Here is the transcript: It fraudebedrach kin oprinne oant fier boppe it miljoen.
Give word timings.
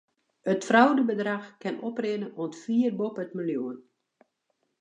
It 0.53 0.63
fraudebedrach 0.69 1.45
kin 1.61 1.77
oprinne 1.89 2.29
oant 2.39 2.59
fier 2.63 2.91
boppe 2.99 3.23
it 3.25 3.37
miljoen. 3.37 3.77